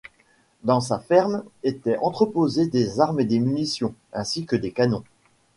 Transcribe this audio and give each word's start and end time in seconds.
Dans 0.63 0.81
sa 0.81 0.97
ferme 0.97 1.43
était 1.61 1.95
entreposé 1.97 2.65
des 2.65 2.99
armes 2.99 3.19
et 3.19 3.23
des 3.25 3.37
munitions, 3.37 3.93
ainsi 4.13 4.47
que 4.47 4.55
des 4.55 4.71
canons. 4.71 5.03